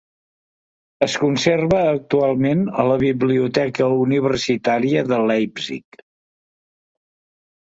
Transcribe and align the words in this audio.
Es 1.07 1.17
conserva 1.23 1.81
actualment 1.89 2.63
a 2.83 2.87
la 2.91 2.97
biblioteca 3.03 3.91
universitària 4.07 5.05
de 5.13 5.21
Leipzig. 5.33 6.03